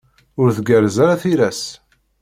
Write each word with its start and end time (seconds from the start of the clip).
Ur 0.41 0.49
tgerrez 0.57 0.97
ara 1.03 1.21
tira-s. 1.21 1.61